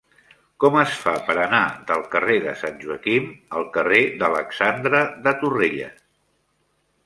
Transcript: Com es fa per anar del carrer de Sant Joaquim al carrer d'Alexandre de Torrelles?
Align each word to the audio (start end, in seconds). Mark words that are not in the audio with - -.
Com 0.63 0.77
es 0.83 0.95
fa 1.01 1.11
per 1.27 1.35
anar 1.41 1.59
del 1.91 2.01
carrer 2.15 2.39
de 2.47 2.55
Sant 2.63 2.81
Joaquim 2.85 3.29
al 3.61 3.69
carrer 3.77 4.03
d'Alexandre 4.23 5.07
de 5.29 5.39
Torrelles? 5.45 6.05